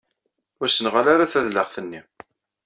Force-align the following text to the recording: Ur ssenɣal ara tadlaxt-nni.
Ur 0.61 0.67
ssenɣal 0.69 1.07
ara 1.13 1.31
tadlaxt-nni. 1.31 2.01